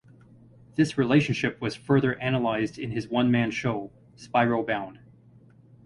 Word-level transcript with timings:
This 0.77 0.97
relationship 0.97 1.61
was 1.61 1.75
further 1.75 2.17
analyzed 2.19 2.79
in 2.79 2.89
his 2.89 3.07
one-man 3.07 3.51
show 3.51 3.91
"Spiral 4.15 4.63
Bound". 4.63 4.97